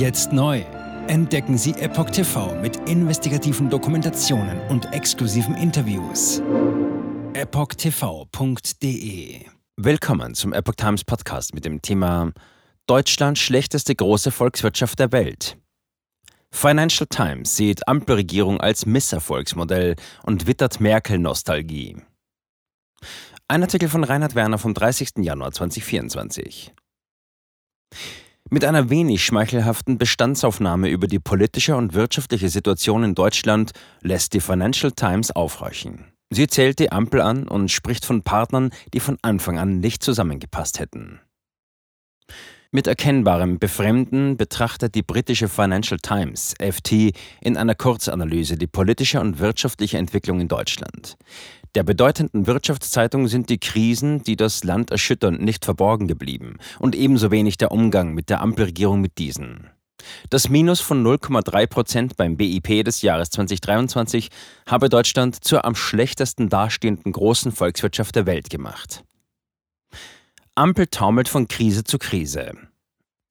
Jetzt 0.00 0.32
neu. 0.32 0.64
Entdecken 1.08 1.58
Sie 1.58 1.72
Epoch 1.72 2.08
TV 2.08 2.58
mit 2.62 2.88
investigativen 2.88 3.68
Dokumentationen 3.68 4.58
und 4.70 4.90
exklusiven 4.94 5.54
Interviews. 5.54 6.40
EpochTV.de 7.34 8.64
Willkommen 9.76 10.34
zum 10.34 10.54
Epoch 10.54 10.76
Times 10.76 11.04
Podcast 11.04 11.52
mit 11.52 11.66
dem 11.66 11.82
Thema 11.82 12.32
Deutschland 12.86 13.38
schlechteste 13.38 13.94
große 13.94 14.30
Volkswirtschaft 14.30 14.98
der 14.98 15.12
Welt. 15.12 15.58
Financial 16.50 17.06
Times 17.06 17.54
sieht 17.54 17.86
Ampelregierung 17.86 18.58
als 18.58 18.86
Misserfolgsmodell 18.86 19.96
und 20.22 20.46
wittert 20.46 20.80
Merkel-Nostalgie. 20.80 21.98
Ein 23.48 23.64
Artikel 23.64 23.90
von 23.90 24.04
Reinhard 24.04 24.34
Werner 24.34 24.56
vom 24.56 24.72
30. 24.72 25.18
Januar 25.18 25.52
2024. 25.52 26.72
Mit 28.52 28.64
einer 28.64 28.90
wenig 28.90 29.24
schmeichelhaften 29.24 29.96
Bestandsaufnahme 29.96 30.88
über 30.88 31.06
die 31.06 31.20
politische 31.20 31.76
und 31.76 31.94
wirtschaftliche 31.94 32.48
Situation 32.48 33.04
in 33.04 33.14
Deutschland 33.14 33.70
lässt 34.02 34.34
die 34.34 34.40
Financial 34.40 34.90
Times 34.90 35.30
aufhorchen. 35.30 36.06
Sie 36.30 36.48
zählt 36.48 36.80
die 36.80 36.90
Ampel 36.90 37.20
an 37.20 37.46
und 37.46 37.70
spricht 37.70 38.04
von 38.04 38.22
Partnern, 38.22 38.70
die 38.92 38.98
von 38.98 39.18
Anfang 39.22 39.60
an 39.60 39.78
nicht 39.78 40.02
zusammengepasst 40.02 40.80
hätten. 40.80 41.20
Mit 42.72 42.88
erkennbarem 42.88 43.60
Befremden 43.60 44.36
betrachtet 44.36 44.96
die 44.96 45.02
britische 45.02 45.48
Financial 45.48 45.98
Times, 45.98 46.54
FT, 46.60 47.12
in 47.40 47.56
einer 47.56 47.76
Kurzanalyse 47.76 48.56
die 48.56 48.68
politische 48.68 49.20
und 49.20 49.38
wirtschaftliche 49.38 49.98
Entwicklung 49.98 50.40
in 50.40 50.48
Deutschland. 50.48 51.16
Der 51.76 51.84
bedeutenden 51.84 52.48
Wirtschaftszeitung 52.48 53.28
sind 53.28 53.48
die 53.48 53.58
Krisen, 53.58 54.24
die 54.24 54.34
das 54.34 54.64
Land 54.64 54.90
erschüttern, 54.90 55.36
nicht 55.36 55.64
verborgen 55.64 56.08
geblieben 56.08 56.56
und 56.80 56.96
ebenso 56.96 57.30
wenig 57.30 57.58
der 57.58 57.70
Umgang 57.70 58.12
mit 58.12 58.28
der 58.28 58.40
Ampelregierung 58.40 59.00
mit 59.00 59.18
diesen. 59.18 59.70
Das 60.30 60.48
Minus 60.48 60.80
von 60.80 61.04
0,3 61.04 61.66
Prozent 61.66 62.16
beim 62.16 62.36
BIP 62.36 62.84
des 62.84 63.02
Jahres 63.02 63.30
2023 63.30 64.30
habe 64.66 64.88
Deutschland 64.88 65.44
zur 65.44 65.64
am 65.64 65.74
schlechtesten 65.74 66.48
dastehenden 66.48 67.12
großen 67.12 67.52
Volkswirtschaft 67.52 68.16
der 68.16 68.26
Welt 68.26 68.50
gemacht. 68.50 69.04
Ampel 70.56 70.88
taumelt 70.88 71.28
von 71.28 71.46
Krise 71.46 71.84
zu 71.84 71.98
Krise. 71.98 72.52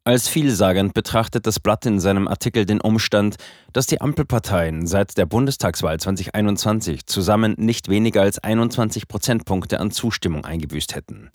Als 0.05 0.29
vielsagend 0.29 0.93
betrachtet 0.93 1.45
das 1.45 1.59
Blatt 1.59 1.85
in 1.85 1.99
seinem 1.99 2.27
Artikel 2.27 2.65
den 2.65 2.79
Umstand, 2.79 3.35
dass 3.73 3.85
die 3.85 3.99
Ampelparteien 3.99 4.87
seit 4.87 5.17
der 5.17 5.25
Bundestagswahl 5.25 5.99
2021 5.99 7.05
zusammen 7.05 7.53
nicht 7.57 7.89
weniger 7.89 8.21
als 8.21 8.39
21 8.39 9.07
Prozentpunkte 9.07 9.79
an 9.79 9.91
Zustimmung 9.91 10.45
eingebüßt 10.45 10.95
hätten. 10.95 11.29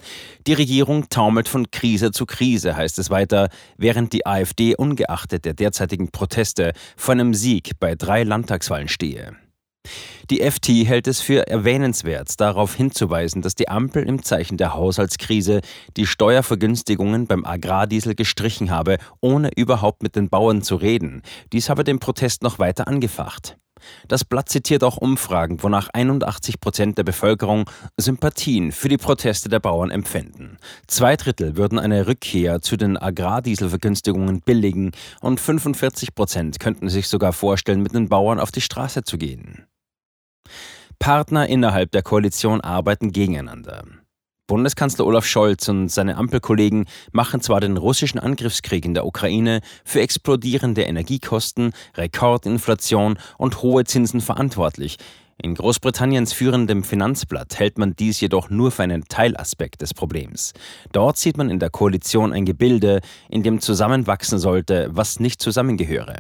Die 0.47 0.55
Regierung 0.55 1.09
taumelt 1.11 1.47
von 1.47 1.71
Krise 1.71 2.11
zu 2.11 2.25
Krise, 2.25 2.75
heißt 2.75 2.99
es 2.99 3.11
weiter, 3.11 3.51
während 3.77 4.13
die 4.15 4.27
AfD 4.27 4.75
ungeachtet 4.75 5.45
der 5.45 5.55
derzeitigen 5.55 6.11
Proteste 6.11 6.73
vor 6.97 7.13
einem 7.13 7.35
Sieg 7.35 7.79
bei 7.79 7.95
drei 7.95 8.25
Landtagswahlen 8.25 8.89
stehe. 8.89 9.37
Die 10.35 10.41
FT 10.41 10.85
hält 10.85 11.07
es 11.07 11.21
für 11.21 11.47
erwähnenswert, 11.47 12.41
darauf 12.41 12.75
hinzuweisen, 12.75 13.41
dass 13.41 13.55
die 13.55 13.69
Ampel 13.69 14.03
im 14.03 14.25
Zeichen 14.25 14.57
der 14.57 14.75
Haushaltskrise 14.75 15.61
die 15.97 16.09
Steuervergünstigungen 16.09 17.29
beim 17.29 17.45
Agrardiesel 17.45 18.17
gestrichen 18.17 18.73
habe, 18.73 18.97
ohne 19.21 19.51
überhaupt 19.55 20.03
mit 20.03 20.17
den 20.17 20.31
Bauern 20.31 20.63
zu 20.63 20.75
reden. 20.75 21.23
Dies 21.53 21.69
habe 21.69 21.85
den 21.85 22.01
Protest 22.01 22.43
noch 22.43 22.59
weiter 22.59 22.89
angefacht. 22.89 23.59
Das 24.09 24.25
Blatt 24.25 24.49
zitiert 24.49 24.83
auch 24.83 24.97
Umfragen, 24.97 25.63
wonach 25.63 25.89
81 25.93 26.59
Prozent 26.59 26.99
der 26.99 27.05
Bevölkerung 27.05 27.71
Sympathien 27.97 28.73
für 28.73 28.89
die 28.89 28.97
Proteste 28.97 29.49
der 29.49 29.61
Bauern 29.61 29.93
empfinden. 29.93 30.59
Zwei 30.89 31.15
Drittel 31.15 31.57
würden 31.57 31.79
eine 31.79 32.09
Rückkehr 32.09 32.61
zu 32.61 32.77
den 32.77 32.97
Agrardieselvergünstigungen 32.97 34.41
billigen 34.41 34.91
und 35.21 35.39
45 35.39 36.17
Prozent 36.17 36.59
könnten 36.59 36.89
sich 36.89 37.07
sogar 37.07 37.33
vorstellen, 37.33 37.83
mit 37.83 37.95
den 37.95 38.09
Bauern 38.09 38.41
auf 38.41 38.51
die 38.51 38.63
Straße 38.63 39.05
zu 39.05 39.17
gehen. 39.17 39.69
Partner 40.99 41.49
innerhalb 41.49 41.91
der 41.91 42.03
Koalition 42.03 42.61
arbeiten 42.61 43.13
gegeneinander. 43.13 43.85
Bundeskanzler 44.47 45.07
Olaf 45.07 45.25
Scholz 45.25 45.69
und 45.69 45.89
seine 45.89 46.17
Ampelkollegen 46.17 46.85
machen 47.13 47.41
zwar 47.41 47.61
den 47.61 47.79
russischen 47.79 48.19
Angriffskrieg 48.19 48.85
in 48.85 48.93
der 48.93 49.07
Ukraine 49.07 49.61
für 49.85 50.03
explodierende 50.03 50.83
Energiekosten, 50.83 51.73
Rekordinflation 51.97 53.19
und 53.39 53.63
hohe 53.63 53.85
Zinsen 53.85 54.21
verantwortlich. 54.21 54.99
In 55.43 55.55
Großbritanniens 55.55 56.33
führendem 56.33 56.85
Finanzblatt 56.85 57.59
hält 57.59 57.77
man 57.77 57.97
dies 57.97 58.21
jedoch 58.21 58.51
nur 58.51 58.71
für 58.71 58.85
einen 58.85 59.05
Teilaspekt 59.05 59.83
des 59.83 59.93
Problems. 59.93 60.53
Dort 60.93 61.19
sieht 61.19 61.37
man 61.37 61.51
in 61.51 61.59
der 61.59 61.71
Koalition 61.71 62.33
ein 62.33 62.45
Gebilde, 62.45 63.01
in 63.29 63.43
dem 63.43 63.61
zusammenwachsen 63.61 64.39
sollte, 64.39 64.89
was 64.93 65.21
nicht 65.21 65.43
zusammengehöre. 65.43 66.17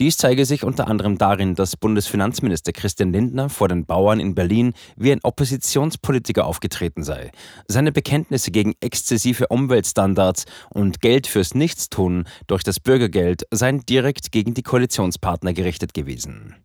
Dies 0.00 0.16
zeige 0.16 0.46
sich 0.46 0.64
unter 0.64 0.88
anderem 0.88 1.18
darin, 1.18 1.54
dass 1.54 1.76
Bundesfinanzminister 1.76 2.72
Christian 2.72 3.12
Lindner 3.12 3.48
vor 3.48 3.68
den 3.68 3.84
Bauern 3.84 4.20
in 4.20 4.34
Berlin 4.34 4.72
wie 4.96 5.12
ein 5.12 5.20
Oppositionspolitiker 5.22 6.46
aufgetreten 6.46 7.04
sei. 7.04 7.30
Seine 7.68 7.92
Bekenntnisse 7.92 8.50
gegen 8.50 8.74
exzessive 8.80 9.48
Umweltstandards 9.48 10.46
und 10.70 11.00
Geld 11.00 11.26
fürs 11.26 11.54
Nichtstun 11.54 12.24
durch 12.46 12.62
das 12.64 12.80
Bürgergeld 12.80 13.44
seien 13.50 13.84
direkt 13.86 14.32
gegen 14.32 14.54
die 14.54 14.62
Koalitionspartner 14.62 15.52
gerichtet 15.52 15.94
gewesen. 15.94 16.56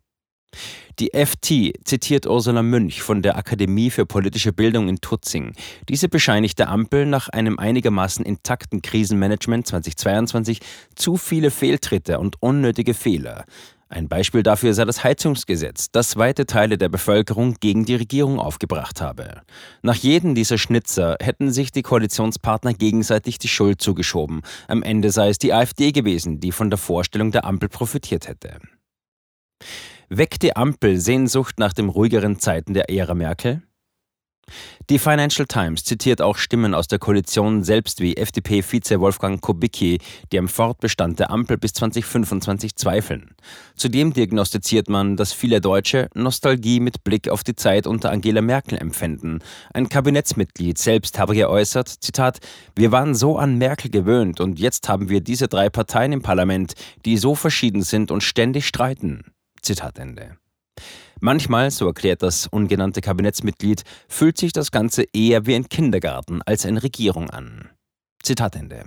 Die 0.98 1.12
FT 1.14 1.74
zitiert 1.84 2.26
Ursula 2.26 2.62
Münch 2.62 3.02
von 3.02 3.22
der 3.22 3.36
Akademie 3.36 3.90
für 3.90 4.04
politische 4.04 4.52
Bildung 4.52 4.88
in 4.88 5.00
Tutzing. 5.00 5.52
Diese 5.88 6.08
bescheinigt 6.08 6.58
der 6.58 6.70
Ampel 6.70 7.06
nach 7.06 7.28
einem 7.28 7.58
einigermaßen 7.58 8.24
intakten 8.24 8.82
Krisenmanagement 8.82 9.68
2022 9.68 10.58
zu 10.96 11.16
viele 11.16 11.52
Fehltritte 11.52 12.18
und 12.18 12.42
unnötige 12.42 12.94
Fehler. 12.94 13.44
Ein 13.90 14.08
Beispiel 14.08 14.42
dafür 14.42 14.74
sei 14.74 14.84
das 14.84 15.04
Heizungsgesetz, 15.04 15.90
das 15.92 16.16
weite 16.16 16.46
Teile 16.46 16.76
der 16.78 16.88
Bevölkerung 16.88 17.54
gegen 17.60 17.84
die 17.84 17.94
Regierung 17.94 18.40
aufgebracht 18.40 19.00
habe. 19.00 19.42
Nach 19.82 19.94
jedem 19.94 20.34
dieser 20.34 20.58
Schnitzer 20.58 21.16
hätten 21.20 21.52
sich 21.52 21.70
die 21.70 21.82
Koalitionspartner 21.82 22.74
gegenseitig 22.74 23.38
die 23.38 23.48
Schuld 23.48 23.80
zugeschoben. 23.80 24.42
Am 24.66 24.82
Ende 24.82 25.10
sei 25.10 25.28
es 25.28 25.38
die 25.38 25.54
AfD 25.54 25.92
gewesen, 25.92 26.40
die 26.40 26.52
von 26.52 26.70
der 26.70 26.78
Vorstellung 26.78 27.30
der 27.30 27.44
Ampel 27.44 27.68
profitiert 27.68 28.28
hätte. 28.28 28.58
Weckt 30.10 30.42
die 30.42 30.56
Ampel 30.56 30.98
Sehnsucht 30.98 31.58
nach 31.58 31.74
den 31.74 31.90
ruhigeren 31.90 32.38
Zeiten 32.38 32.72
der 32.72 32.88
Ära 32.88 33.14
Merkel? 33.14 33.62
Die 34.88 34.98
Financial 34.98 35.46
Times 35.46 35.84
zitiert 35.84 36.22
auch 36.22 36.38
Stimmen 36.38 36.72
aus 36.72 36.88
der 36.88 36.98
Koalition 36.98 37.62
selbst 37.62 38.00
wie 38.00 38.16
FDP-Vize 38.16 39.00
Wolfgang 39.00 39.38
Kubicki, 39.42 39.98
die 40.32 40.38
am 40.38 40.48
Fortbestand 40.48 41.18
der 41.18 41.30
Ampel 41.30 41.58
bis 41.58 41.74
2025 41.74 42.74
zweifeln. 42.74 43.34
Zudem 43.76 44.14
diagnostiziert 44.14 44.88
man, 44.88 45.18
dass 45.18 45.34
viele 45.34 45.60
Deutsche 45.60 46.08
Nostalgie 46.14 46.80
mit 46.80 47.04
Blick 47.04 47.28
auf 47.28 47.44
die 47.44 47.56
Zeit 47.56 47.86
unter 47.86 48.10
Angela 48.10 48.40
Merkel 48.40 48.78
empfinden. 48.78 49.40
Ein 49.74 49.90
Kabinettsmitglied 49.90 50.78
selbst 50.78 51.18
habe 51.18 51.34
geäußert, 51.34 51.86
Zitat, 51.88 52.38
wir 52.74 52.92
waren 52.92 53.14
so 53.14 53.36
an 53.36 53.58
Merkel 53.58 53.90
gewöhnt 53.90 54.40
und 54.40 54.58
jetzt 54.58 54.88
haben 54.88 55.10
wir 55.10 55.20
diese 55.20 55.48
drei 55.48 55.68
Parteien 55.68 56.12
im 56.12 56.22
Parlament, 56.22 56.72
die 57.04 57.18
so 57.18 57.34
verschieden 57.34 57.82
sind 57.82 58.10
und 58.10 58.22
ständig 58.22 58.66
streiten. 58.66 59.24
Zitat 59.62 59.98
Ende. 59.98 60.36
Manchmal, 61.20 61.70
so 61.70 61.86
erklärt 61.86 62.22
das 62.22 62.46
ungenannte 62.46 63.00
Kabinettsmitglied, 63.00 63.82
fühlt 64.08 64.38
sich 64.38 64.52
das 64.52 64.70
Ganze 64.70 65.04
eher 65.12 65.46
wie 65.46 65.54
ein 65.54 65.68
Kindergarten 65.68 66.42
als 66.42 66.64
eine 66.64 66.82
Regierung 66.82 67.30
an. 67.30 67.68
Zitat 68.22 68.56
Ende. 68.56 68.84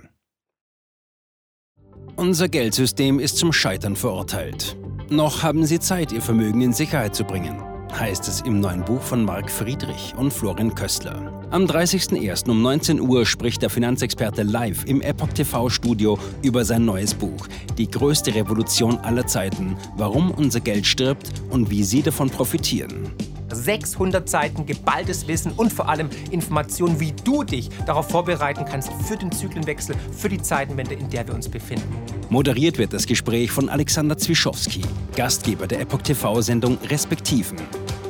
Unser 2.16 2.48
Geldsystem 2.48 3.18
ist 3.18 3.36
zum 3.36 3.52
Scheitern 3.52 3.96
verurteilt. 3.96 4.76
Noch 5.08 5.42
haben 5.42 5.66
Sie 5.66 5.80
Zeit, 5.80 6.12
Ihr 6.12 6.22
Vermögen 6.22 6.62
in 6.62 6.72
Sicherheit 6.72 7.14
zu 7.14 7.24
bringen 7.24 7.71
heißt 7.98 8.26
es 8.28 8.40
im 8.42 8.60
neuen 8.60 8.84
Buch 8.84 9.00
von 9.00 9.24
Marc 9.24 9.50
Friedrich 9.50 10.14
und 10.16 10.32
Florian 10.32 10.74
Köstler. 10.74 11.32
Am 11.50 11.64
30.01. 11.64 12.50
um 12.50 12.62
19 12.62 13.00
Uhr 13.00 13.26
spricht 13.26 13.62
der 13.62 13.70
Finanzexperte 13.70 14.42
live 14.42 14.84
im 14.86 15.00
Epoch 15.00 15.28
TV 15.28 15.68
Studio 15.68 16.18
über 16.42 16.64
sein 16.64 16.84
neues 16.84 17.14
Buch 17.14 17.46
Die 17.78 17.90
größte 17.90 18.34
Revolution 18.34 18.98
aller 18.98 19.26
Zeiten, 19.26 19.76
warum 19.96 20.30
unser 20.30 20.60
Geld 20.60 20.86
stirbt 20.86 21.30
und 21.50 21.70
wie 21.70 21.84
Sie 21.84 22.02
davon 22.02 22.30
profitieren. 22.30 23.10
600 23.54 24.28
Seiten 24.28 24.66
geballtes 24.66 25.28
Wissen 25.28 25.52
und 25.52 25.72
vor 25.72 25.88
allem 25.88 26.08
Informationen, 26.30 26.98
wie 27.00 27.12
du 27.12 27.42
dich 27.44 27.68
darauf 27.86 28.08
vorbereiten 28.08 28.64
kannst 28.64 28.90
für 29.06 29.16
den 29.16 29.30
Zyklenwechsel, 29.30 29.96
für 30.16 30.28
die 30.28 30.40
Zeitenwende, 30.40 30.94
in 30.94 31.08
der 31.10 31.26
wir 31.26 31.34
uns 31.34 31.48
befinden. 31.48 31.94
Moderiert 32.30 32.78
wird 32.78 32.92
das 32.92 33.06
Gespräch 33.06 33.50
von 33.50 33.68
Alexander 33.68 34.16
Zwischowski, 34.16 34.82
Gastgeber 35.14 35.66
der 35.66 35.80
Epoch 35.80 36.02
TV-Sendung 36.02 36.78
Respektiven. 36.88 37.58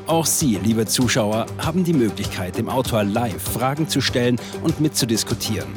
Auch 0.07 0.27
Sie, 0.27 0.59
liebe 0.63 0.85
Zuschauer, 0.87 1.47
haben 1.59 1.85
die 1.85 1.93
Möglichkeit, 1.93 2.59
dem 2.59 2.69
Autor 2.69 3.05
live 3.05 3.41
Fragen 3.41 3.89
zu 3.89 4.01
stellen 4.01 4.39
und 4.63 4.81
mitzudiskutieren. 4.81 5.69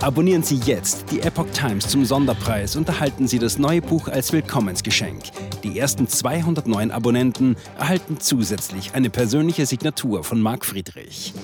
Abonnieren 0.00 0.42
Sie 0.42 0.56
jetzt 0.64 1.06
die 1.10 1.20
Epoch 1.20 1.48
Times 1.52 1.88
zum 1.88 2.04
Sonderpreis 2.04 2.76
und 2.76 2.88
erhalten 2.88 3.26
Sie 3.26 3.38
das 3.38 3.58
neue 3.58 3.82
Buch 3.82 4.08
als 4.08 4.32
Willkommensgeschenk. 4.32 5.24
Die 5.62 5.78
ersten 5.78 6.08
209 6.08 6.90
Abonnenten 6.90 7.56
erhalten 7.76 8.18
zusätzlich 8.20 8.94
eine 8.94 9.10
persönliche 9.10 9.66
Signatur 9.66 10.24
von 10.24 10.40
Marc 10.40 10.64
Friedrich. 10.64 11.34